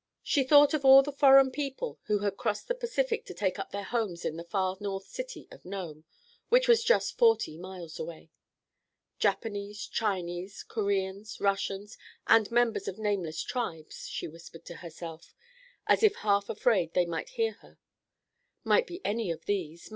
[0.23, 3.69] She thought of all the foreign people who had crossed the Pacific to take up
[3.69, 6.05] their homes in the far north city of Nome,
[6.49, 8.31] which was just forty miles away.
[9.19, 15.35] "Japanese, Chinese, Koreans, Russians, and members of nameless tribes," she whispered to herself,
[15.85, 17.77] as if half afraid they might hear her.
[18.63, 19.87] "Might be any of these.